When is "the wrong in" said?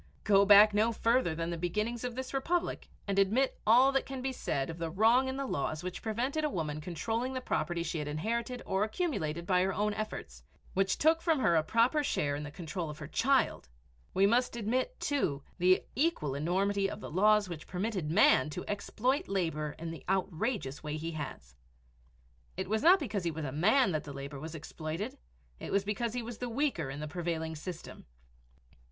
4.79-5.37